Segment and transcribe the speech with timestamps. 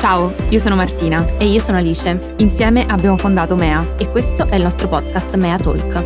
[0.00, 1.36] Ciao, io sono Martina.
[1.36, 2.34] E io sono Alice.
[2.38, 6.04] Insieme abbiamo fondato Mea e questo è il nostro podcast Mea Talk.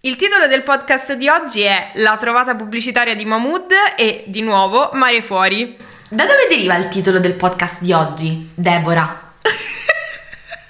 [0.00, 4.90] Il titolo del podcast di oggi è La trovata pubblicitaria di Mahmood e, di nuovo,
[4.92, 5.78] Mare Fuori.
[6.10, 9.25] Da dove deriva il titolo del podcast di oggi, Deborah?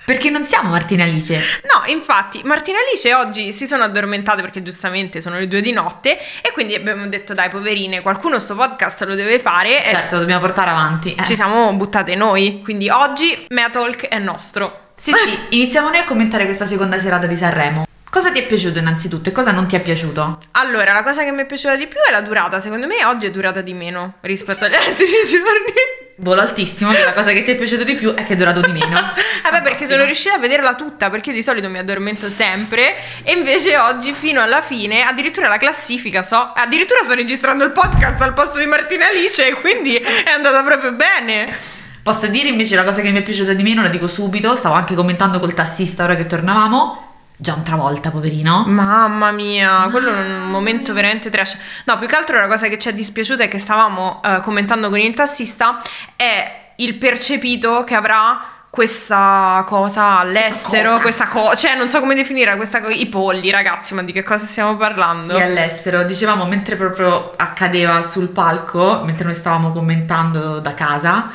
[0.06, 1.34] Perché non siamo Martina Alice.
[1.34, 6.16] No, infatti, Martina Alice oggi si sono addormentate perché giustamente sono le due di notte
[6.42, 9.82] e quindi abbiamo detto dai poverine, qualcuno sto podcast lo deve fare.
[9.84, 11.12] Certo, lo dobbiamo portare avanti.
[11.12, 11.24] Eh.
[11.24, 14.90] Ci siamo buttate noi, quindi oggi Mea Talk è nostro.
[14.94, 17.85] Sì, sì, iniziamo noi a commentare questa seconda serata di Sanremo.
[18.16, 20.40] Cosa ti è piaciuto innanzitutto e cosa non ti è piaciuto?
[20.52, 22.62] Allora, la cosa che mi è piaciuta di più è la durata.
[22.62, 26.14] Secondo me oggi è durata di meno rispetto agli altri giorni.
[26.16, 28.72] Volo altissimo, la cosa che ti è piaciuta di più è che è durato di
[28.72, 28.96] meno.
[29.44, 33.32] Vabbè, perché sono riuscita a vederla tutta, perché io di solito mi addormento sempre, e
[33.32, 38.32] invece oggi fino alla fine, addirittura la classifica so, addirittura sto registrando il podcast al
[38.32, 41.54] posto di Martina Alice, quindi è andata proprio bene.
[42.02, 44.74] Posso dire invece la cosa che mi è piaciuta di meno, la dico subito, stavo
[44.74, 47.05] anche commentando col tassista ora che tornavamo
[47.36, 48.64] John Travolta, poverino.
[48.66, 51.58] Mamma mia, quello è un momento veramente trash.
[51.84, 54.88] No, più che altro la cosa che ci è dispiaciuta è che stavamo uh, commentando
[54.88, 55.80] con il tassista
[56.16, 62.14] è il percepito che avrà questa cosa all'estero, questa cosa, co- cioè non so come
[62.14, 65.34] definire questa cosa, i polli ragazzi, ma di che cosa stiamo parlando?
[65.34, 71.30] Sì, all'estero, dicevamo mentre proprio accadeva sul palco, mentre noi stavamo commentando da casa,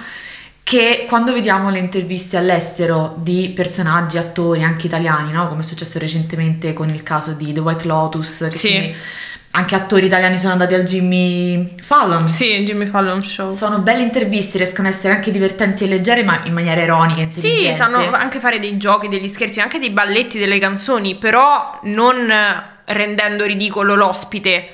[0.72, 5.50] che quando vediamo le interviste all'estero di personaggi, attori, anche italiani, no?
[5.50, 8.95] come è successo recentemente con il caso di The White Lotus, sì.
[9.52, 12.30] anche attori italiani sono andati al Jimmy Fallon.
[12.30, 13.49] Sì, Jimmy Fallon Show.
[13.49, 17.30] Sono belle interviste, riescono ad essere anche divertenti e leggere, ma in maniera ironica.
[17.30, 22.33] Sì, sanno anche fare dei giochi, degli scherzi, anche dei balletti, delle canzoni, però non
[22.86, 24.69] rendendo ridicolo l'ospite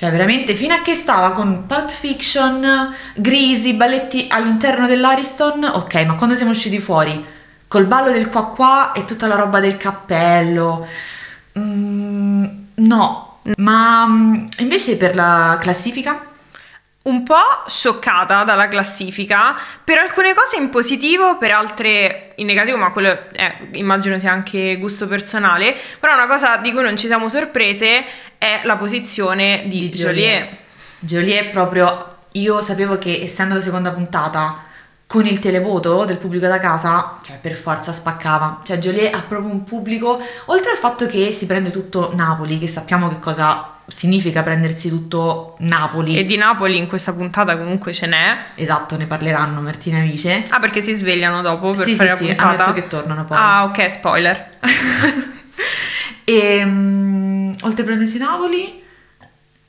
[0.00, 6.14] cioè, veramente, fino a che stava con Pulp Fiction, Greasy, balletti all'interno dell'Ariston, ok, ma
[6.14, 7.22] quando siamo usciti fuori,
[7.68, 10.86] col ballo del qua qua e tutta la roba del cappello,
[11.58, 12.44] mm,
[12.76, 13.40] no.
[13.58, 16.29] Ma mm, invece per la classifica?
[17.02, 22.90] Un po' scioccata dalla classifica, per alcune cose in positivo, per altre in negativo, ma
[22.90, 27.30] quello è, immagino sia anche gusto personale, però una cosa di cui non ci siamo
[27.30, 28.04] sorprese
[28.36, 30.48] è la posizione di, di Joliet.
[30.98, 34.68] Joliet proprio, io sapevo che essendo la seconda puntata
[35.06, 38.60] con il televoto del pubblico da casa, cioè per forza spaccava.
[38.62, 42.68] Cioè Joliet ha proprio un pubblico, oltre al fatto che si prende tutto Napoli, che
[42.68, 46.16] sappiamo che cosa significa prendersi tutto Napoli.
[46.16, 48.44] E di Napoli in questa puntata comunque ce n'è.
[48.54, 50.44] Esatto, ne parleranno Martina e Vice.
[50.48, 52.34] Ah, perché si svegliano dopo per sì, fare sì, la puntata?
[52.34, 53.36] Sì, hanno detto che tornano poi.
[53.36, 54.48] Ah, ok, spoiler.
[56.24, 58.82] e um, oltre a prendersi Napoli,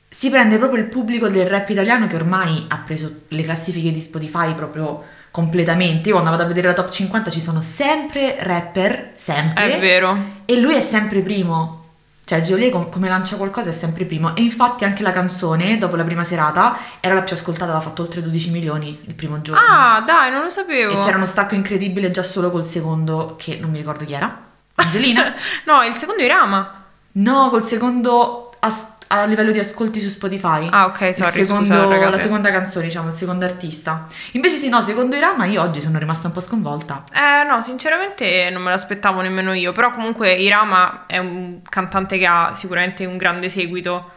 [0.08, 4.00] si prende proprio il pubblico del rap italiano che ormai ha preso le classifiche di
[4.00, 6.08] Spotify proprio completamente.
[6.08, 9.76] Io quando vado a vedere la top 50 ci sono sempre rapper, sempre.
[9.76, 10.16] È vero.
[10.44, 11.81] E lui è sempre primo.
[12.24, 16.04] Cioè Geolé come lancia qualcosa è sempre primo e infatti anche la canzone dopo la
[16.04, 19.60] prima serata era la più ascoltata, aveva fatto oltre 12 milioni il primo giorno.
[19.60, 20.92] Ah dai, non lo sapevo.
[20.92, 24.50] E c'era uno stacco incredibile già solo col secondo che non mi ricordo chi era.
[24.76, 25.34] Angelina?
[25.66, 26.84] no, il secondo era Rama.
[27.12, 30.68] No, col secondo as- a livello di ascolti su Spotify.
[30.70, 34.06] Ah, ok, sorry, secondo, scusa, la seconda canzone, diciamo, il secondo artista.
[34.32, 37.04] Invece sì, no, secondo Irama io oggi sono rimasta un po' sconvolta.
[37.12, 42.26] Eh, no, sinceramente non me l'aspettavo nemmeno io, però comunque Irama è un cantante che
[42.26, 44.10] ha sicuramente un grande seguito.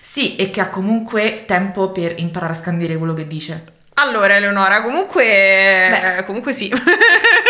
[0.00, 3.74] Sì, e che ha comunque tempo per imparare a scandire quello che dice.
[3.94, 6.24] Allora, Eleonora, comunque, Beh.
[6.24, 6.70] comunque sì.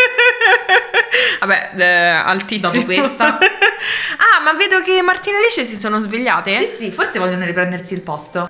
[1.41, 2.73] Vabbè, eh, altissimo.
[2.73, 3.39] Dopo questa.
[3.39, 6.67] ah, ma vedo che Martina e Alice si sono svegliate.
[6.67, 8.49] Sì, sì, forse vogliono riprendersi il posto.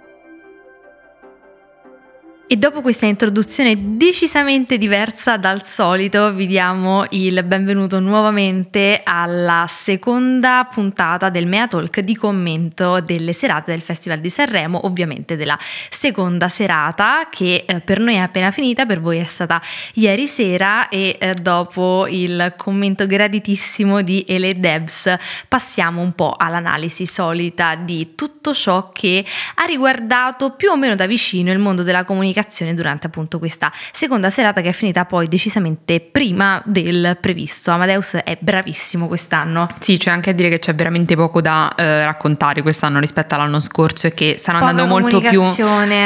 [2.48, 10.68] E dopo questa introduzione decisamente diversa dal solito, vi diamo il benvenuto nuovamente alla seconda
[10.70, 15.58] puntata del Mea Talk di commento delle serate del Festival di Sanremo, ovviamente della
[15.90, 19.60] seconda serata che eh, per noi è appena finita, per voi è stata
[19.94, 25.12] ieri sera e eh, dopo il commento graditissimo di Ele Debs
[25.48, 29.24] passiamo un po' all'analisi solita di tutto ciò che
[29.56, 33.72] ha riguardato più o meno da vicino il mondo della comunicazione comunicazione durante appunto questa
[33.92, 37.70] seconda serata che è finita poi decisamente prima del previsto.
[37.70, 39.68] Amadeus è bravissimo quest'anno.
[39.78, 43.60] Sì, c'è anche a dire che c'è veramente poco da eh, raccontare quest'anno rispetto all'anno
[43.60, 45.42] scorso e che stanno Poca andando molto più,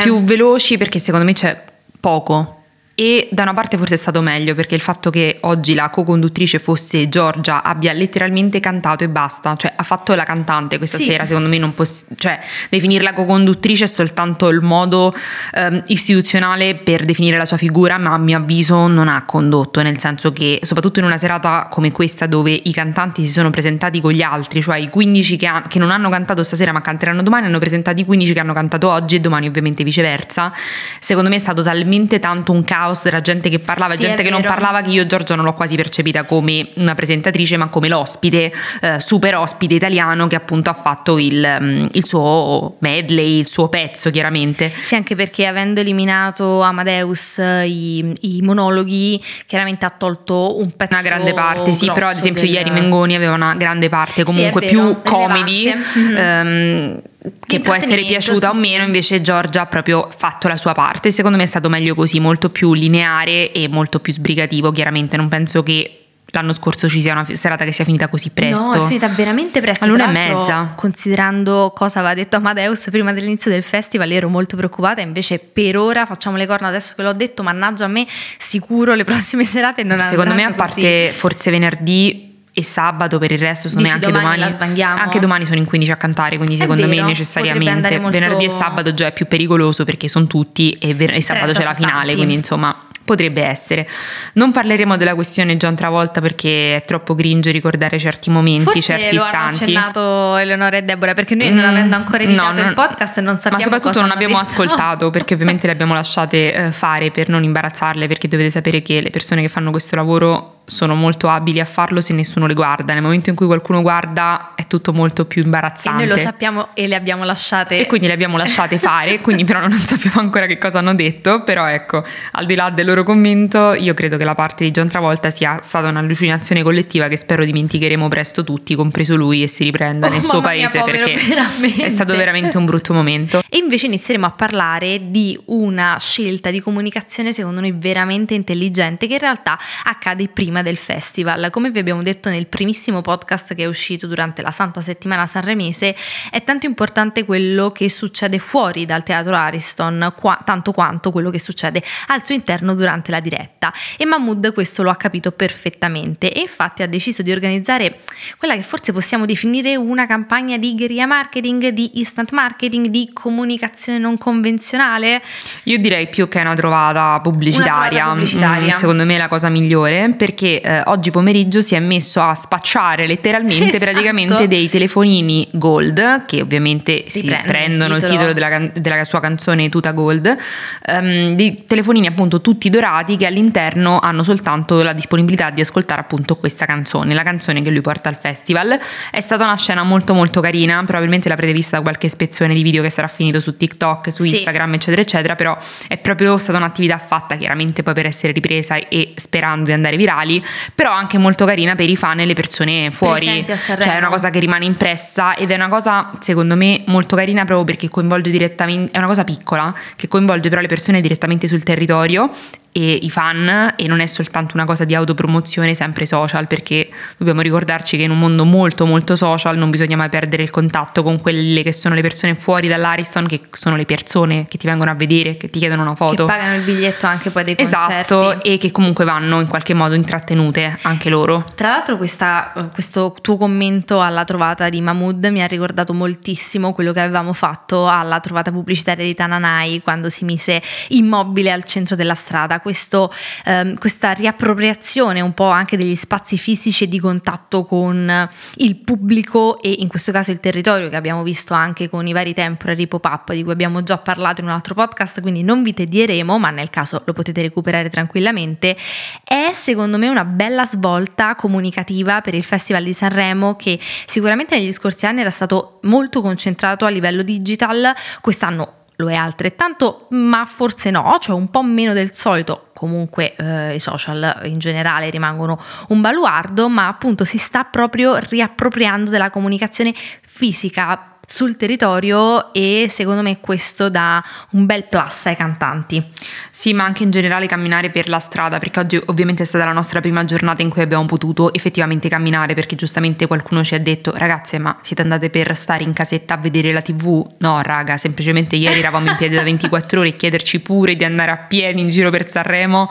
[0.01, 1.63] più veloci perché secondo me c'è
[1.99, 2.60] poco
[3.01, 6.59] e da una parte forse è stato meglio perché il fatto che oggi la co-conduttrice
[6.59, 11.05] fosse Giorgia abbia letteralmente cantato e basta, cioè ha fatto la cantante questa Sì.
[11.05, 12.39] sera, secondo me non poss- cioè
[12.69, 15.15] definirla co-conduttrice è soltanto il modo
[15.55, 19.99] ehm, istituzionale per definire la sua figura, ma a mio avviso non ha condotto, nel
[19.99, 24.13] senso che soprattutto in una serata come questa dove i cantanti si sono presentati con
[24.13, 27.47] gli altri, cioè i 15 che, ha- che non hanno cantato stasera ma canteranno domani,
[27.47, 30.53] hanno presentati i 15 che hanno cantato oggi e domani ovviamente viceversa,
[31.01, 34.31] secondo me è stato talmente tanto un caos della gente che parlava, Sì, gente che
[34.31, 38.53] non parlava che io Giorgia non l'ho quasi percepita come una presentatrice ma come l'ospite,
[38.81, 43.69] eh, super ospite italiano che appunto ha fatto il, mm, il suo medley, il suo
[43.69, 44.73] pezzo chiaramente.
[44.75, 50.93] Sì, anche perché avendo eliminato Amadeus eh, i, i monologhi, chiaramente ha tolto un pezzo
[50.93, 54.63] Una grande parte, sì, però ad esempio del- ieri Mengoni aveva una grande parte comunque
[54.63, 55.73] è più comedy.
[55.73, 56.17] Mhm.
[56.17, 57.03] ehm,
[57.47, 58.87] che può essere piaciuta o sì, meno, sì.
[58.87, 62.51] invece Giorgia ha proprio fatto la sua parte, secondo me è stato meglio così, molto
[62.51, 66.01] più lineare e molto più sbrigativo, chiaramente non penso che
[66.33, 68.75] l'anno scorso ci sia una serata che sia finita così presto.
[68.75, 69.85] No, è finita veramente presto.
[69.85, 70.73] All'una e mezza.
[70.77, 75.01] Considerando cosa aveva detto Amadeus prima dell'inizio del festival, ero molto preoccupata.
[75.01, 77.43] Invece, per ora facciamo le corna adesso che l'ho detto.
[77.43, 78.07] Mannaggia a me,
[78.39, 80.57] sicuro le prossime serate non Secondo me, a così.
[80.57, 85.45] parte forse venerdì e sabato per il resto, me Dici anche domani domani, anche domani
[85.45, 88.45] sono in 15 a cantare, quindi È secondo me vero, necessariamente potrebbe andare molto- venerdì
[88.45, 91.67] e sabato già è più pericoloso perché sono tutti e, ver- e sabato 30 c'è
[91.67, 92.15] la finale, tanti.
[92.17, 92.77] quindi insomma
[93.11, 93.89] potrebbe essere.
[94.35, 99.17] Non parleremo della questione John Travolta perché è troppo cringe ricordare certi momenti, Forse certi
[99.17, 99.63] lo istanti.
[99.65, 103.19] accennato Eleonora e Deborah perché noi non Mm, avendo ancora editato no, non- il podcast
[103.21, 104.51] non sappiamo Ma soprattutto non abbiamo detto.
[104.51, 109.01] ascoltato perché ovviamente le abbiamo lasciate eh, fare per non imbarazzarle perché dovete sapere che
[109.01, 112.93] le persone che fanno questo lavoro sono molto abili a farlo se nessuno le guarda.
[112.93, 116.05] Nel momento in cui qualcuno guarda tutto molto più E imbarazzante.
[116.05, 117.79] noi lo sappiamo e le abbiamo lasciate.
[117.81, 121.43] E quindi le abbiamo lasciate fare, quindi però non sappiamo ancora che cosa hanno detto,
[121.43, 124.89] però ecco, al di là del loro commento, io credo che la parte di John
[124.89, 130.07] Travolta sia stata un'allucinazione collettiva che spero dimenticheremo presto tutti, compreso lui, e si riprenda
[130.07, 131.85] Oh, nel suo mamma mia, paese povero, perché veramente.
[131.85, 133.43] è stato veramente un brutto momento.
[133.49, 139.15] E invece inizieremo a parlare di una scelta di comunicazione secondo noi veramente intelligente che
[139.15, 141.49] in realtà accade prima del festival.
[141.51, 145.97] Come vi abbiamo detto nel primissimo podcast che è uscito durante la Santa Settimana Sanremese,
[146.31, 151.39] è tanto importante quello che succede fuori dal teatro Ariston, qua- tanto quanto quello che
[151.39, 153.73] succede al suo interno durante la diretta.
[153.97, 158.01] E Mahmood questo lo ha capito perfettamente e infatti ha deciso di organizzare
[158.37, 163.99] quella che forse possiamo definire una campagna di guerrilla marketing, di instant marketing, di comunicazione
[163.99, 165.23] non convenzionale.
[165.65, 168.75] Io direi più che una trovata pubblicitaria, Una trovata pubblicitaria.
[168.75, 172.35] Mm, secondo me è la cosa migliore, perché eh, oggi pomeriggio si è messo a
[172.35, 173.85] spacciare letteralmente Esatto.
[173.85, 178.33] praticamente dei telefonini gold, che ovviamente si il prendono il titolo.
[178.33, 180.37] titolo della, della sua canzone Tuta Gold,
[180.85, 186.37] ehm, dei telefonini appunto tutti dorati che all'interno hanno soltanto la disponibilità di ascoltare appunto
[186.37, 188.79] questa canzone, la canzone che lui porta al festival.
[189.11, 192.83] È stata una scena molto molto carina, probabilmente l'avrete vista da qualche spezzone di video
[192.83, 194.31] che sarà finito su TikTok, su Sì.
[194.31, 195.57] Instagram, eccetera, eccetera, però
[195.89, 200.43] è proprio stata un'attività fatta chiaramente poi per essere ripresa e sperando di andare virali,
[200.75, 203.25] però anche molto carina per i fan e le persone fuori.
[203.25, 203.85] Presenti a Sanremo.
[203.91, 207.45] Cioè è una cosa che rimane impressa ed è una cosa secondo me molto carina
[207.45, 211.63] proprio perché coinvolge direttamente, è una cosa piccola che coinvolge però le persone direttamente sul
[211.63, 212.29] territorio
[212.73, 217.41] e i fan e non è soltanto una cosa di autopromozione sempre social perché dobbiamo
[217.41, 221.21] ricordarci che in un mondo molto molto social non bisogna mai perdere il contatto con
[221.21, 224.95] quelle che sono le persone fuori dall'Ariston che sono le persone che ti vengono a
[224.95, 228.49] vedere che ti chiedono una foto Che pagano il biglietto anche poi dei esatto concerti.
[228.49, 233.37] e che comunque vanno in qualche modo intrattenute anche loro Tra l'altro questa- questo tuo
[233.37, 238.53] commento alla trovata di Mahmood mi ha ricordato moltissimo quello che avevamo fatto alla trovata
[238.53, 242.60] pubblicitaria di Tananai quando si mise immobile al centro della strada.
[242.61, 243.13] Questo,
[243.45, 249.61] ehm, questa riappropriazione un po' anche degli spazi fisici e di contatto con il pubblico
[249.61, 253.33] e in questo caso il territorio che abbiamo visto anche con i vari temporary pop-up
[253.33, 256.71] di cui abbiamo già parlato in un altro podcast, quindi non vi tedieremo, ma nel
[256.71, 258.77] caso lo potete recuperare tranquillamente,
[259.25, 264.73] è secondo me una bella svolta comunicativa per il Festival di Sanremo che sicuramente negli
[264.73, 270.91] scorsi anni era stato molto concentrato a livello digital, quest'anno lo è altrettanto, ma forse
[270.91, 272.69] no, cioè un po' meno del solito.
[272.75, 279.11] Comunque eh, i social in generale rimangono un baluardo, ma appunto si sta proprio riappropriando
[279.11, 279.93] della comunicazione
[280.23, 286.05] fisica sul territorio e secondo me questo dà un bel plus ai cantanti.
[286.51, 289.73] Sì, ma anche in generale camminare per la strada, perché oggi ovviamente è stata la
[289.73, 294.13] nostra prima giornata in cui abbiamo potuto effettivamente camminare, perché giustamente qualcuno ci ha detto
[294.17, 297.25] ragazze ma siete andate per stare in casetta a vedere la tv?
[297.39, 301.31] No raga, semplicemente ieri eravamo in piedi da 24 ore e chiederci pure di andare
[301.31, 302.91] a piedi in giro per Sanremo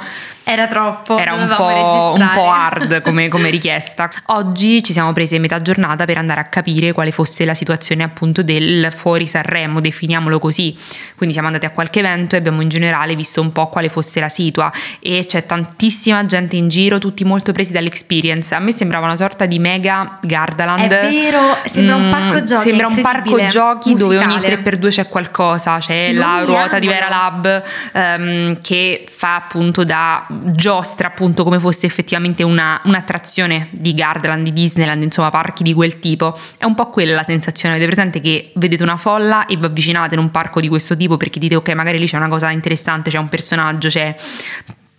[0.51, 1.15] era troppo.
[1.15, 4.09] Era un po', un po', hard come, come, richiesta.
[4.33, 8.28] Oggi ci siamo prese metà giornata per andare a capire quale fosse la situazione appunto
[8.31, 10.75] del fuori Sanremo, definiamolo così.
[11.15, 14.19] Quindi siamo andati a qualche evento e abbiamo in generale visto un po' quale fosse
[14.19, 18.53] la situa e c'è tantissima gente in giro, tutti molto presi dall'experience.
[18.55, 20.91] A me sembrava una sorta di mega Gardaland.
[20.91, 22.67] È vero, sembra un parco giochi.
[22.69, 24.17] Sembra un parco giochi musicale.
[24.17, 29.35] dove ogni 3x2 c'è qualcosa, c'è Lui la ruota di Vera Lab um, che fa
[29.35, 35.63] appunto da giostra appunto come fosse effettivamente una, un'attrazione di Gardaland, di Disneyland, insomma parchi
[35.63, 36.35] di quel tipo.
[36.57, 40.15] È un po' quella la sensazione, avete presente che vedete una folla e vi avvicinate
[40.15, 43.11] in un parco di questo tipo perché dite ok magari lì c'è una cosa interessante,
[43.11, 44.15] c'è un personaggio, c'è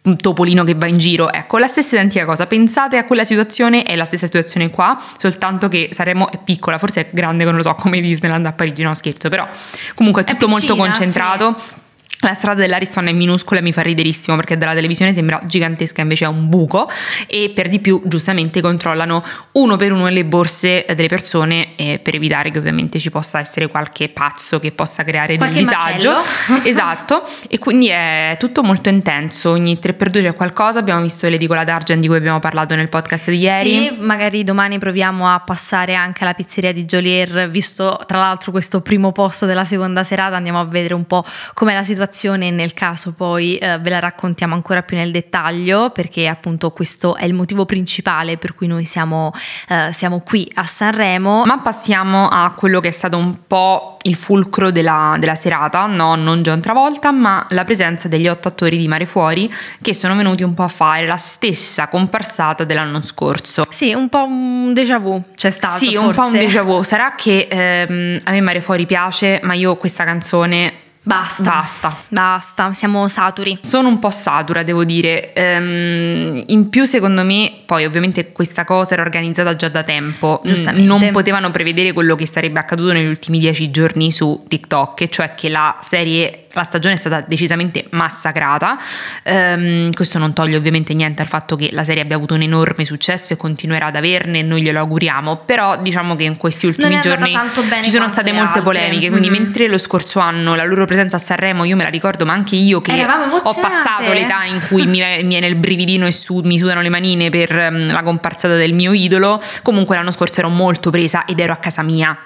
[0.03, 1.33] un topolino che va in giro.
[1.33, 2.47] Ecco, la stessa identica cosa.
[2.47, 7.01] Pensate a quella situazione, è la stessa situazione qua, soltanto che saremo è piccola, forse
[7.01, 9.47] è grande, non lo so, come Disneyland a Parigi, no scherzo, però
[9.95, 11.55] comunque è tutto è piccina, molto concentrato.
[11.59, 11.89] Sì
[12.21, 16.27] la strada dell'Ariston è minuscola e mi fa riderissimo perché dalla televisione sembra gigantesca, invece
[16.27, 16.91] è un buco
[17.27, 19.23] e per di più giustamente controllano
[19.53, 23.69] uno per uno le borse delle persone eh, per evitare che ovviamente ci possa essere
[23.69, 26.19] qualche pazzo che possa creare qualche del disagio.
[26.65, 32.01] esatto, e quindi è tutto molto intenso, ogni 3x2 c'è qualcosa, abbiamo visto l'edicola d'Argent
[32.01, 33.89] di cui abbiamo parlato nel podcast di ieri.
[33.89, 38.83] Sì, magari domani proviamo a passare anche alla pizzeria di Jolier, visto tra l'altro questo
[38.83, 41.25] primo posto della seconda serata, andiamo a vedere un po'
[41.55, 45.91] com'è la situazione situazione nel caso poi eh, ve la raccontiamo ancora più nel dettaglio
[45.91, 49.33] perché appunto questo è il motivo principale per cui noi siamo,
[49.69, 51.45] eh, siamo qui a Sanremo.
[51.47, 56.17] Ma passiamo a quello che è stato un po' il fulcro della, della serata, no,
[56.17, 59.51] non John Travolta, ma la presenza degli otto attori di Mare Fuori
[59.81, 63.67] che sono venuti un po' a fare la stessa comparsata dell'anno scorso.
[63.69, 65.79] Sì, un po' un déjà vu c'è stato.
[65.79, 65.99] Sì, forse.
[65.99, 66.83] un po' un déjà vu.
[66.83, 71.43] Sarà che ehm, a me Mare Fuori piace, ma io questa canzone Basta.
[71.43, 71.97] Basta.
[72.09, 73.59] Basta, siamo saturi.
[73.63, 75.33] Sono un po' satura, devo dire.
[75.33, 80.41] Ehm, in più, secondo me, poi ovviamente questa cosa era organizzata già da tempo.
[80.45, 80.87] Giustamente.
[80.87, 85.49] Non potevano prevedere quello che sarebbe accaduto negli ultimi dieci giorni su TikTok, cioè che
[85.49, 88.79] la serie la stagione è stata decisamente massacrata.
[89.25, 92.85] Um, questo non toglie ovviamente niente al fatto che la serie abbia avuto un enorme
[92.85, 95.43] successo e continuerà ad averne, noi glielo auguriamo.
[95.45, 97.39] Però diciamo che in questi ultimi giorni
[97.83, 99.11] ci sono state molte polemiche.
[99.11, 99.43] Quindi, mm-hmm.
[99.43, 102.57] mentre lo scorso anno la loro presenza a Sanremo, io me la ricordo, ma anche
[102.57, 106.59] io che ho passato l'età in cui mi, mi viene il brividino e su, mi
[106.59, 109.41] sudano le manine per um, la comparsata del mio idolo.
[109.63, 112.17] Comunque l'anno scorso ero molto presa ed ero a casa mia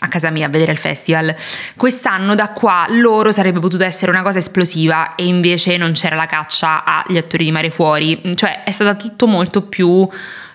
[0.00, 1.34] a casa mia a vedere il festival.
[1.76, 6.26] Quest'anno da qua loro sarebbe potuta essere una cosa esplosiva e invece non c'era la
[6.26, 10.06] caccia agli attori di Mare Fuori, cioè è stata tutto molto più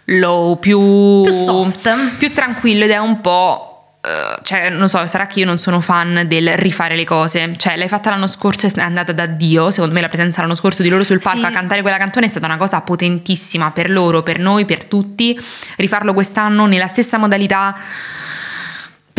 [0.06, 3.64] low, più, più soft, più tranquillo ed è un po'
[4.02, 7.52] Uh, cioè, non so, sarà che io non sono fan del rifare le cose.
[7.58, 9.72] Cioè, l'hai fatta l'anno scorso e è andata da Dio.
[9.72, 11.46] Secondo me la presenza l'anno scorso di loro sul palco sì.
[11.46, 15.38] a cantare quella canzone è stata una cosa potentissima per loro, per noi, per tutti.
[15.76, 17.76] Rifarlo quest'anno nella stessa modalità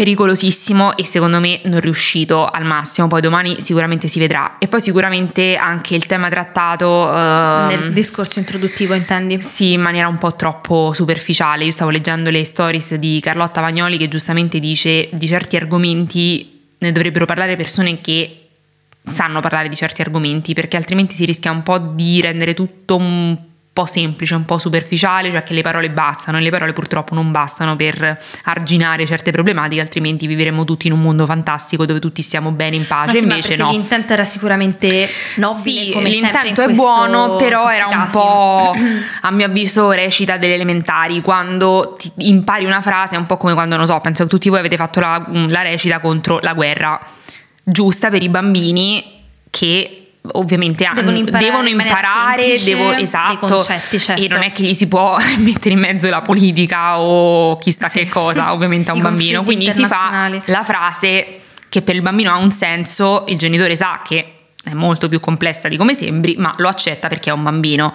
[0.00, 4.56] pericolosissimo e secondo me non riuscito al massimo, poi domani sicuramente si vedrà.
[4.56, 6.86] E poi sicuramente anche il tema trattato...
[6.88, 9.42] Uh, Nel discorso introduttivo intendi?
[9.42, 11.64] Sì, in maniera un po' troppo superficiale.
[11.66, 16.92] Io stavo leggendo le stories di Carlotta Vagnoli che giustamente dice di certi argomenti ne
[16.92, 18.48] dovrebbero parlare persone che
[19.04, 23.36] sanno parlare di certi argomenti perché altrimenti si rischia un po' di rendere tutto un
[23.72, 27.30] po' semplice, un po' superficiale, cioè che le parole bastano e le parole purtroppo non
[27.30, 32.50] bastano per arginare certe problematiche, altrimenti vivremo tutti in un mondo fantastico dove tutti stiamo
[32.50, 33.70] bene in pace, sì, invece no.
[33.70, 38.12] L'intento era sicuramente nobile, sì, l'intento è questo, buono, però era un casi.
[38.12, 38.74] po'
[39.22, 43.76] a mio avviso recita delle elementari, quando impari una frase è un po' come quando
[43.76, 47.00] non so, penso che tutti voi avete fatto la, la recita contro la guerra
[47.62, 54.22] giusta per i bambini che ovviamente devono imparare, devono imparare devo, esatto, concetti, certo.
[54.22, 58.00] e non è che gli si può mettere in mezzo la politica o chissà sì.
[58.00, 62.32] che cosa ovviamente a un bambino quindi si fa la frase che per il bambino
[62.32, 66.52] ha un senso il genitore sa che è molto più complessa di come sembri ma
[66.58, 67.94] lo accetta perché è un bambino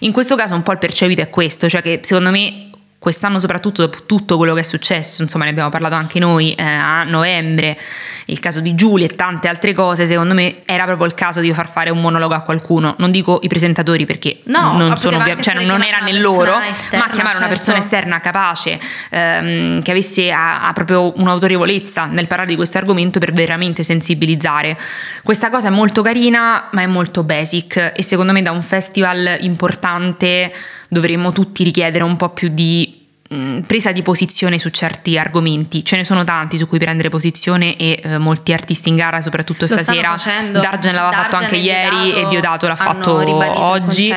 [0.00, 2.70] in questo caso un po' il percepito è questo cioè che secondo me
[3.06, 6.64] quest'anno soprattutto dopo tutto quello che è successo, insomma ne abbiamo parlato anche noi eh,
[6.64, 7.78] a novembre,
[8.24, 11.52] il caso di Giulia e tante altre cose, secondo me era proprio il caso di
[11.54, 15.54] far fare un monologo a qualcuno, non dico i presentatori perché No, non, sono cioè,
[15.64, 17.62] non era una nel loro, esterna, ma chiamare una certo.
[17.62, 18.76] persona esterna capace,
[19.10, 24.76] ehm, che avesse ha, ha proprio un'autorevolezza nel parlare di questo argomento per veramente sensibilizzare.
[25.22, 29.36] Questa cosa è molto carina, ma è molto basic e secondo me da un festival
[29.42, 30.52] importante
[30.88, 35.84] dovremmo tutti richiedere un po' più di mh, presa di posizione su certi argomenti.
[35.84, 39.66] Ce ne sono tanti su cui prendere posizione e eh, molti artisti in gara, soprattutto
[39.68, 40.14] Lo stasera.
[40.52, 43.14] Dargen l'aveva fatto Dargen anche e ieri e Diodato l'ha fatto
[43.60, 44.14] oggi.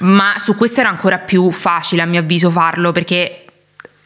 [0.00, 3.44] Ma su questo era ancora più facile a mio avviso farlo perché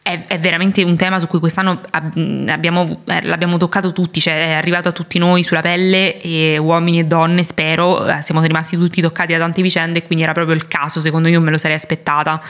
[0.02, 4.48] è, è veramente un tema su cui quest'anno ab- abbiamo, eh, l'abbiamo toccato tutti, cioè
[4.48, 8.76] è arrivato a tutti noi sulla pelle, e uomini e donne spero, eh, siamo rimasti
[8.76, 11.50] tutti toccati da tante vicende e quindi era proprio il caso, secondo me io me
[11.50, 12.40] lo sarei aspettata.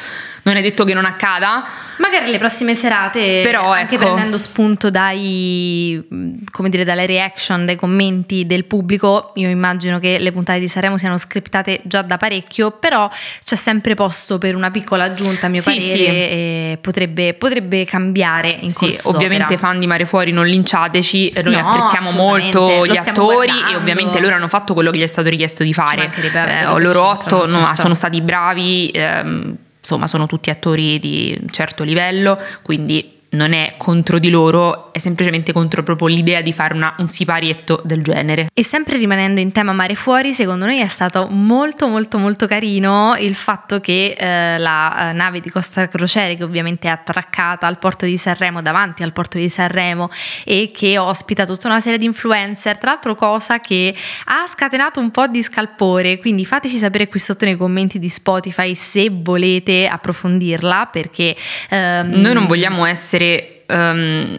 [0.44, 1.64] Non è detto che non accada,
[1.98, 4.04] Magari le prossime serate, Però, anche ecco.
[4.04, 6.02] prendendo spunto dai,
[6.50, 10.98] come dire, dalle reaction, dai commenti del pubblico, io immagino che le puntate di Sanremo
[10.98, 13.08] siano scriptate già da parecchio, però
[13.44, 16.78] c'è sempre posto per una piccola aggiunta, a mio Sì, parere, sì.
[16.80, 22.12] potrebbe, potrebbe cambiare in Sì, ovviamente fan di Mare Fuori non linciateci, noi No, apprezziamo
[22.16, 23.78] molto gli attori e guardando.
[23.78, 26.08] ovviamente loro hanno fatto quello che gli è stato richiesto di fare.
[26.14, 27.74] Eh, loro otto no, certo.
[27.74, 33.74] sono stati bravi, ehm, insomma sono tutti attori di un certo livello, quindi non è
[33.78, 38.48] contro di loro, è semplicemente contro proprio l'idea di fare una- un siparietto del genere.
[38.52, 43.16] E sempre rimanendo in tema mare fuori, secondo noi è stato molto molto molto carino
[43.18, 47.78] il fatto che eh, la eh, nave di Costa Crociere, che ovviamente è attraccata al
[47.78, 50.10] porto di Sanremo, davanti al porto di Sanremo
[50.44, 53.94] e che ospita tutta una serie di influencer, tra l'altro cosa che
[54.26, 58.74] ha scatenato un po' di scalpore, quindi fateci sapere qui sotto nei commenti di Spotify
[58.74, 61.34] se volete approfondirla perché...
[61.70, 63.21] ehm, Noi non vogliamo essere
[63.66, 64.36] ehm,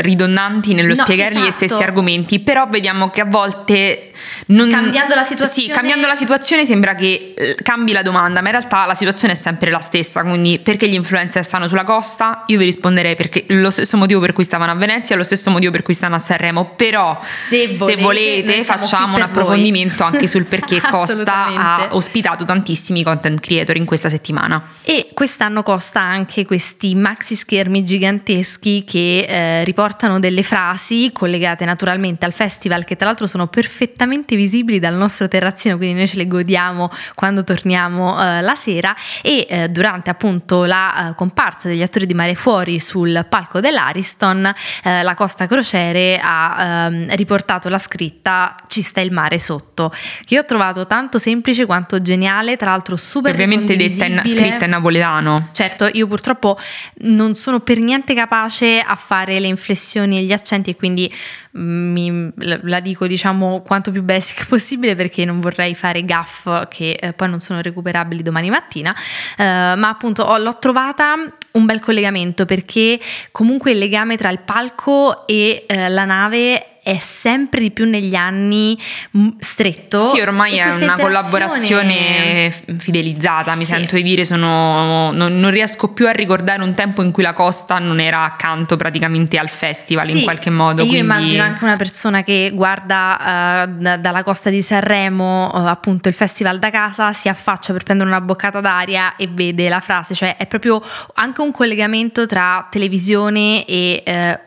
[0.00, 1.66] ridondanti nello No, spiegare gli esatto.
[1.66, 4.10] stessi argomenti, però vediamo che a volte
[4.46, 8.46] non- Cambiando la situazione- Sì, cambiando la situazione sembra che eh, cambi la domanda, ma
[8.48, 12.44] in realtà la situazione è sempre la stessa, quindi perché gli influencer stanno sulla costa?
[12.46, 15.72] Io vi risponderei perché lo stesso motivo per cui stavano a Venezia, lo stesso motivo
[15.72, 19.20] per cui stanno a Sanremo, però Se se volete, volete, noi siamo facciamo un per
[19.22, 19.30] voi.
[19.30, 24.62] approfondimento anche sul perché Costa ha ospitato tantissimi content creator in questa settimana.
[24.84, 32.24] E quest'anno costa anche questi maxi schermi giganteschi che eh, riportano delle frasi collegate naturalmente
[32.24, 36.26] al festival, che tra l'altro sono perfettamente visibili dal nostro terrazzino, quindi noi ce le
[36.26, 38.94] godiamo quando torniamo eh, la sera.
[39.22, 44.52] E eh, durante appunto la eh, comparsa degli attori di Mare Fuori sul palco dell'Ariston,
[44.84, 49.92] eh, la Costa Crociere ha ehm, riportato la scritta Ci sta il mare sotto,
[50.24, 54.64] che io ho trovato tanto semplice quanto geniale, tra l'altro super Ovviamente detta in, scritta
[54.64, 55.50] in napoletano.
[55.52, 56.58] Certo, io purtroppo
[56.98, 61.12] non sono per niente capace a fare le inflessioni e gli accenti e quindi
[61.56, 66.92] mm, mi- la dico diciamo quanto più basic possibile perché non vorrei fare gaff che
[67.00, 68.94] eh, poi non sono recuperabili domani mattina,
[69.36, 71.14] Eh, ma appunto ho- l'ho trovata
[71.52, 72.98] un bel collegamento perché
[73.30, 78.14] comunque il legame tra il palco e eh, la nave è sempre di più negli
[78.14, 78.78] anni
[79.18, 80.02] mm, stretto.
[80.02, 83.72] Sì, ormai è una collaborazione fidelizzata, mi Sì.
[83.72, 87.32] sento di dire, sono, non, non riesco più a ricordare un tempo in cui la
[87.32, 90.82] Costa non era accanto praticamente al festival in Sì, qualche modo.
[90.82, 95.68] io quindi- immagino anche una persona che guarda eh, da- dalla costa di Sanremo eh,
[95.68, 99.80] appunto il festival da casa, si affaccia per prendere una boccata d'aria e vede la
[99.80, 100.80] frase, cioè è proprio
[101.14, 104.38] anche un collegamento tra televisione e eh,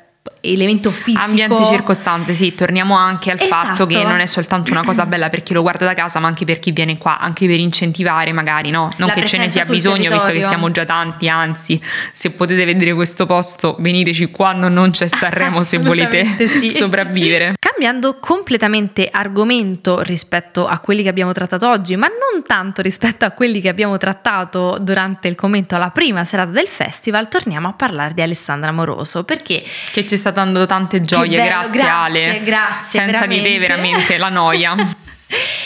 [0.42, 1.24] elemento fisico.
[1.24, 3.68] Ambiente circostante, sì, torniamo anche al Esatto.
[3.68, 6.28] fatto che non è soltanto una cosa bella per chi lo guarda da casa, ma
[6.28, 8.90] anche per chi viene qua, anche per incentivare magari, no?
[8.98, 10.48] Non La che ce ne sia bisogno, visto che territorio.
[10.48, 11.82] siamo già tanti, anzi,
[12.14, 16.70] se potete vedere questo posto, veniteci quando non c'è Sanremo se volete sì.
[16.72, 17.56] sopravvivere.
[17.60, 23.32] Cambiando completamente argomento rispetto a quelli che abbiamo trattato oggi, ma non tanto rispetto a
[23.32, 28.14] quelli che abbiamo trattato durante il commento alla prima serata del festival, torniamo a parlare
[28.14, 32.44] di Alessandra Moroso perché Che ci sta dando tante gioie, bello, grazie, grazie, Ale.
[32.44, 33.60] grazie, Senza di te veramente.
[33.60, 34.76] veramente la noia.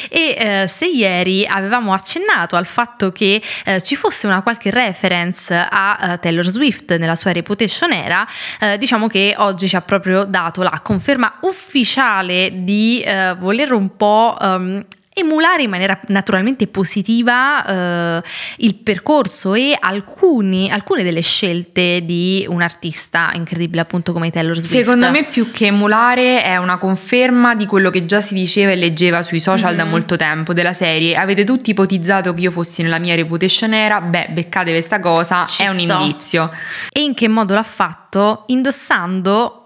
[0.10, 5.54] E eh, se ieri avevamo accennato al fatto che eh, ci fosse una qualche reference
[5.56, 8.28] a eh, Taylor Swift nella sua reputation era,
[8.60, 13.96] eh, diciamo che oggi ci ha proprio dato la conferma ufficiale di eh, voler un
[13.96, 18.24] po' ehm, emulare in maniera naturalmente positiva eh,
[18.58, 24.84] il percorso e alcuni, alcune delle scelte di un artista incredibile appunto come Taylor Swift.
[24.84, 28.76] Secondo me più che emulare è una conferma di quello che già si diceva e
[28.76, 29.78] leggeva sui social mm-hmm.
[29.78, 31.16] da molto tempo della serie.
[31.16, 35.64] Avete tutti ipotizzato che io fossi nella mia reputation era, beh, beccate questa cosa, Ci
[35.64, 35.74] è sto.
[35.74, 36.52] un indizio.
[36.92, 38.44] E in che modo l'ha fatto?
[38.48, 39.60] Indossando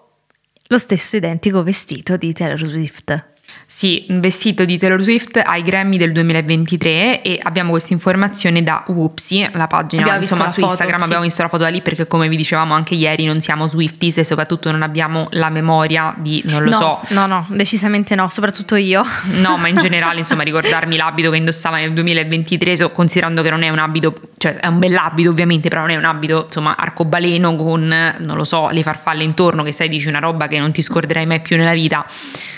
[0.67, 3.35] lo stesso identico vestito di Taylor Swift.
[3.69, 8.83] Sì, un vestito di Taylor Swift ai Grammy del 2023 e abbiamo questa informazione da
[8.87, 11.05] Whoopsie, la pagina abbiamo insomma su foto, Instagram, sì.
[11.05, 14.19] abbiamo visto la foto da lì perché come vi dicevamo anche ieri non siamo Swifties
[14.19, 17.13] e soprattutto non abbiamo la memoria di, non lo no, so.
[17.13, 19.03] No, no, decisamente no, soprattutto io.
[19.41, 23.69] No, ma in generale insomma ricordarmi l'abito che indossava nel 2023 considerando che non è
[23.69, 28.15] un abito, cioè è un bell'abito ovviamente, però non è un abito insomma arcobaleno con,
[28.17, 31.25] non lo so, le farfalle intorno che sai dici una roba che non ti scorderai
[31.25, 32.05] mai più nella vita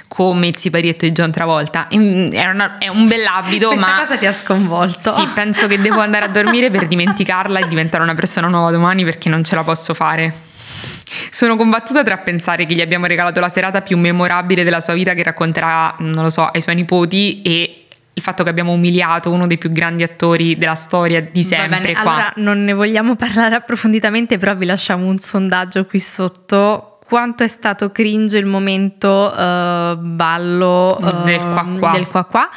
[0.08, 0.58] come il
[0.90, 1.88] siparietto di John Travolta.
[1.88, 4.00] È, una, è un bell'abito, Questa ma.
[4.00, 5.12] cosa ti ha sconvolto.
[5.12, 9.04] Sì, penso che devo andare a dormire per dimenticarla e diventare una persona nuova domani
[9.04, 10.34] perché non ce la posso fare.
[11.32, 15.14] Sono combattuta tra pensare che gli abbiamo regalato la serata più memorabile della sua vita
[15.14, 19.48] che racconterà, non lo so, ai suoi nipoti e il fatto che abbiamo umiliato uno
[19.48, 21.80] dei più grandi attori della storia di sempre.
[21.80, 27.42] bene, allora non ne vogliamo parlare approfonditamente, però vi lasciamo un sondaggio qui sotto quanto
[27.44, 32.50] è stato cringe il momento uh, ballo uh, del qua qua, del qua, qua.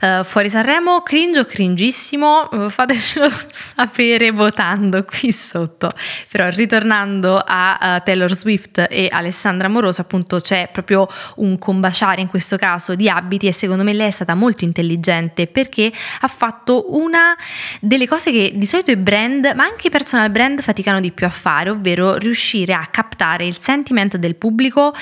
[0.00, 2.48] Uh, fuori Sanremo, cringe o cringissimo?
[2.68, 5.90] fatecelo sapere votando qui sotto.
[6.30, 12.56] Però ritornando a Taylor Swift e Alessandra Moroso, appunto c'è proprio un combaciare in questo
[12.56, 15.90] caso di abiti e secondo me lei è stata molto intelligente perché
[16.20, 17.36] ha fatto una
[17.80, 21.26] delle cose che di solito i brand, ma anche i personal brand faticano di più
[21.26, 24.92] a fare, ovvero riuscire a captare il sentimento sentiment del pubblico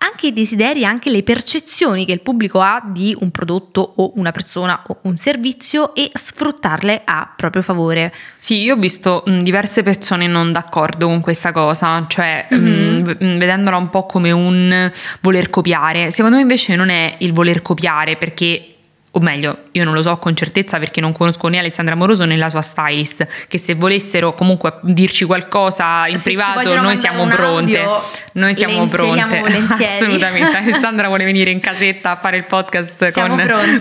[0.00, 4.30] anche i desideri, anche le percezioni che il pubblico ha di un prodotto o una
[4.30, 8.14] persona o un servizio e sfruttarle a proprio favore.
[8.38, 13.00] Sì, io ho visto diverse persone non d'accordo con questa cosa, cioè mm-hmm.
[13.00, 14.88] mh, vedendola un po' come un
[15.20, 16.12] voler copiare.
[16.12, 18.77] Secondo me invece non è il voler copiare perché
[19.12, 22.36] o meglio, io non lo so con certezza perché non conosco né Alessandra Moroso né
[22.36, 27.78] la sua stylist, che se volessero comunque dirci qualcosa in se privato noi siamo pronte.
[27.78, 29.40] Audio, noi siamo pronte.
[29.72, 30.56] Assolutamente.
[30.56, 33.28] Alessandra vuole venire in casetta a fare il podcast con,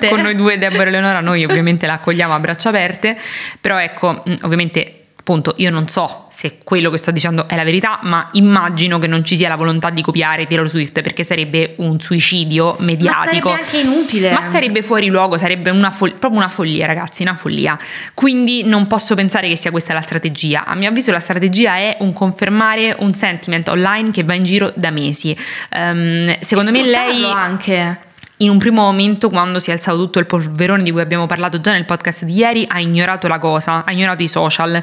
[0.07, 3.17] con, noi due, Deborah e Leonora, noi ovviamente la accogliamo a braccia aperte,
[3.59, 4.96] però ecco, ovviamente
[5.27, 9.07] appunto io non so se quello che sto dicendo è la verità, ma immagino che
[9.07, 13.49] non ci sia la volontà di copiare Taylor Swift perché sarebbe un suicidio mediatico.
[13.49, 14.31] Ma sarebbe anche inutile.
[14.31, 17.77] Ma sarebbe fuori luogo, sarebbe una fo- proprio una follia, ragazzi, una follia.
[18.13, 20.63] Quindi non posso pensare che sia questa la strategia.
[20.63, 24.71] A mio avviso la strategia è un confermare un sentiment online che va in giro
[24.77, 25.37] da mesi.
[25.75, 28.06] Um, secondo me lei anche
[28.37, 31.59] in un primo momento, quando si è alzato tutto il polverone di cui abbiamo parlato
[31.59, 34.81] già nel podcast di ieri, ha ignorato la cosa, ha ignorato i social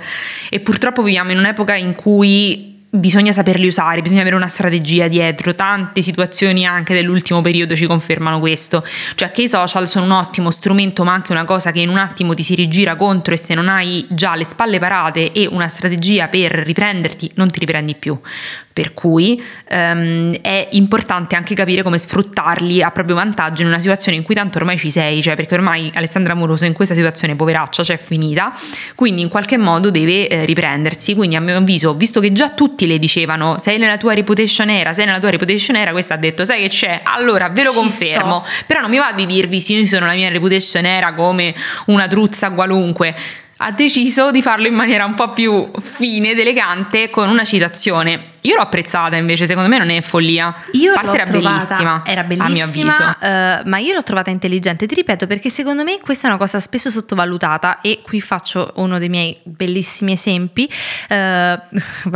[0.51, 5.55] e purtroppo viviamo in un'epoca in cui bisogna saperli usare, bisogna avere una strategia dietro.
[5.55, 10.51] Tante situazioni anche dell'ultimo periodo ci confermano questo, cioè che i social sono un ottimo
[10.51, 13.55] strumento, ma anche una cosa che in un attimo ti si rigira contro e se
[13.55, 18.19] non hai già le spalle parate e una strategia per riprenderti, non ti riprendi più.
[18.75, 24.17] Per cui um, è importante anche capire come sfruttarli a proprio vantaggio in una situazione
[24.17, 27.85] in cui tanto ormai ci sei, cioè perché ormai Alessandra Moroso in questa situazione poveraccia,
[27.85, 28.53] cioè finita,
[28.97, 31.15] quindi in qualche modo deve eh, riprendersi.
[31.15, 34.93] Quindi a mio avviso, visto che già tutti le dicevano sei nella tua reputation era,
[34.93, 37.77] sei nella tua reputation era, questa ha detto sai che c'è, allora ve lo ci
[37.77, 38.65] confermo, sto.
[38.67, 41.55] però non mi va di dirvi sì, io sono la mia reputation era come
[41.87, 43.15] una truzza qualunque
[43.59, 48.33] ha deciso di farlo in maniera un po' più fine ed elegante con una citazione.
[48.47, 50.55] Io l'ho apprezzata invece, secondo me non è follia.
[50.73, 52.03] Io parte era trovata, bellissima.
[52.05, 53.17] Era bellissima, a mio avviso.
[53.21, 56.61] Uh, ma io l'ho trovata intelligente, ti ripeto, perché secondo me questa è una cosa
[56.61, 60.71] spesso sottovalutata e qui faccio uno dei miei bellissimi esempi.
[61.15, 61.59] Uh,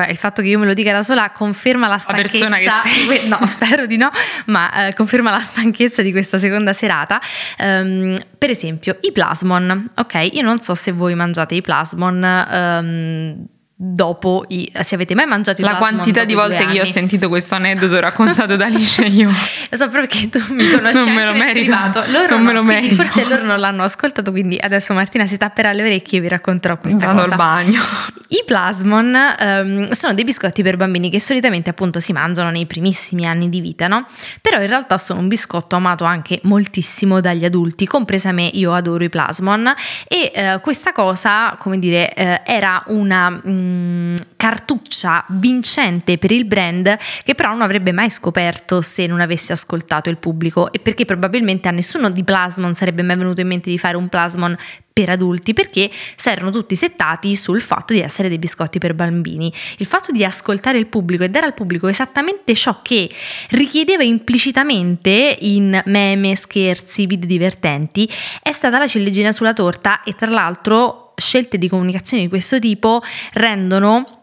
[0.09, 2.49] il fatto che io me lo dica da sola conferma la stanchezza.
[2.49, 4.11] La che no, spero di no,
[4.47, 7.21] ma uh, conferma la stanchezza di questa seconda serata.
[7.59, 9.91] Um, per esempio, i plasmon.
[9.97, 12.47] Ok, io non so se voi mangiate i plasmon.
[12.51, 13.47] Um,
[13.81, 17.29] dopo i, se avete mai mangiato i la quantità di volte che io ho sentito
[17.29, 19.29] questo aneddoto raccontato da Alice io
[19.71, 21.77] lo so perché tu mi conosci non me lo merito.
[22.09, 22.97] loro non me lo merito.
[22.97, 26.77] forse loro non l'hanno ascoltato quindi adesso Martina si tapperà le orecchie e vi racconterò
[26.77, 27.31] questa Vado cosa.
[27.31, 27.81] al bagno.
[28.31, 33.27] I plasmon um, sono dei biscotti per bambini che solitamente appunto si mangiano nei primissimi
[33.27, 34.07] anni di vita no?
[34.43, 39.05] però in realtà sono un biscotto amato anche moltissimo dagli adulti compresa me io adoro
[39.05, 39.73] i plasmon.
[40.09, 46.45] E uh, questa cosa come dire uh, era una um, um, cartuccia vincente per il
[46.45, 51.05] brand che però non avrebbe mai scoperto se non avesse ascoltato il pubblico e perché
[51.05, 54.57] probabilmente a nessuno di Plasmon sarebbe mai venuto in mente di fare un Plasmon
[54.93, 59.53] per adulti perché si erano tutti settati sul fatto di essere dei biscotti per bambini.
[59.77, 63.09] Il fatto di ascoltare il pubblico e dare al pubblico esattamente ciò che
[63.51, 68.11] richiedeva implicitamente in meme, scherzi, video divertenti
[68.43, 73.03] è stata la ciliegina sulla torta e tra l'altro scelte di comunicazione di questo tipo
[73.33, 74.18] rendono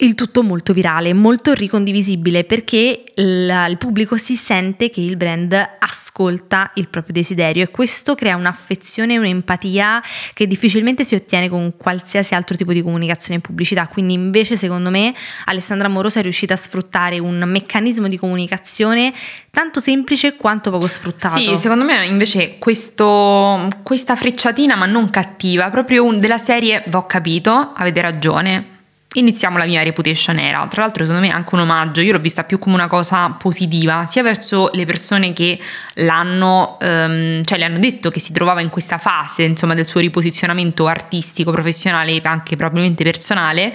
[0.00, 5.52] il tutto molto virale, molto ricondivisibile perché il, il, pubblico si sente che il brand
[5.78, 12.34] ascolta il proprio desiderio e questo crea un'affezione un'empatia che difficilmente si ottiene con qualsiasi
[12.34, 13.88] altro tipo di comunicazione e pubblicità.
[13.88, 15.14] Quindi invece secondo me
[15.46, 19.12] Alessandra Morosa è riuscita a sfruttare un meccanismo di comunicazione
[19.50, 21.38] tanto semplice quanto poco sfruttato.
[21.38, 27.06] Sì, secondo me invece questo, questa frecciatina ma non cattiva, proprio un, della serie, ho
[27.06, 28.78] capito, avete ragione
[29.14, 30.64] iniziamo la mia reputation era.
[30.68, 32.00] Tra l'altro, secondo me è anche un omaggio.
[32.00, 35.58] Io l'ho vista più come una cosa positiva, sia verso le persone che
[35.94, 40.00] l'hanno, um, cioè le hanno detto che si trovava in questa fase, insomma, del suo
[40.00, 43.74] riposizionamento artistico, professionale e anche probabilmente personale.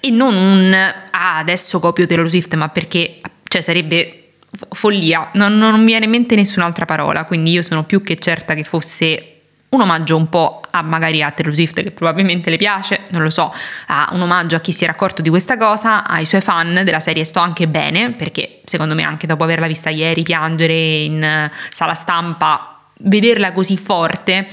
[0.00, 4.34] E non un ah, adesso copio Taylor Swift, ma perché cioè, sarebbe
[4.70, 7.24] follia, non, non mi viene in mente nessun'altra parola.
[7.24, 9.37] Quindi io sono più che certa che fosse
[9.70, 13.30] un omaggio un po' a magari a Taylor Swift che probabilmente le piace, non lo
[13.30, 13.52] so,
[13.86, 17.00] a un omaggio a chi si era accorto di questa cosa, ai suoi fan della
[17.00, 21.94] serie Sto anche bene, perché secondo me anche dopo averla vista ieri piangere in sala
[21.94, 24.48] stampa, vederla così forte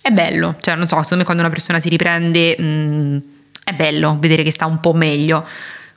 [0.00, 3.18] è bello, cioè non so, secondo me quando una persona si riprende mh, mm,
[3.64, 5.46] è bello vedere che sta un po' meglio,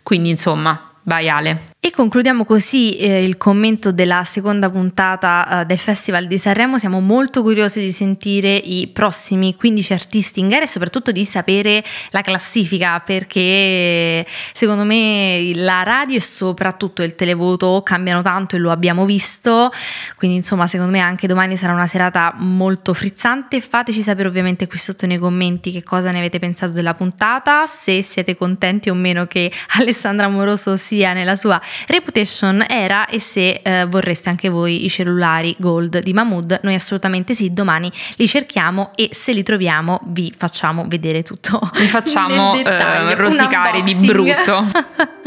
[0.03, 1.70] quindi insomma Vai Ale.
[1.83, 6.77] E concludiamo così eh, il commento della seconda puntata eh, del Festival di Sanremo.
[6.77, 11.83] Siamo molto curiosi di sentire i prossimi 15 artisti in gara e soprattutto di sapere
[12.11, 18.69] la classifica perché secondo me la radio e soprattutto il televoto cambiano tanto e lo
[18.69, 19.71] abbiamo visto.
[20.17, 23.59] Quindi insomma secondo me anche domani sarà una serata molto frizzante.
[23.59, 28.03] Fateci sapere ovviamente qui sotto nei commenti che cosa ne avete pensato della puntata, se
[28.03, 33.86] siete contenti o meno che Alessandra Amoroso sia nella sua reputation era e se eh,
[33.86, 36.60] vorreste anche voi i cellulari gold di Mahmood.
[36.63, 41.60] Noi assolutamente sì, domani li cerchiamo e se li troviamo vi facciamo vedere tutto.
[41.81, 44.65] Vi facciamo eh, rosicare di brutto.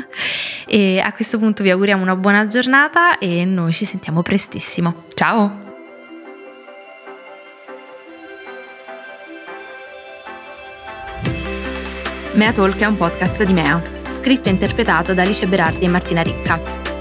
[0.66, 5.04] e a questo punto vi auguriamo una buona giornata e noi ci sentiamo prestissimo.
[5.14, 5.72] Ciao!
[12.34, 16.22] Mea Talk è un podcast di Mea scritto e interpretato da Alice Berardi e Martina
[16.22, 16.93] Ricca.